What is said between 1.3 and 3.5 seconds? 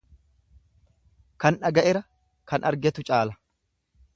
Kan dhaga'era kan argetu caala.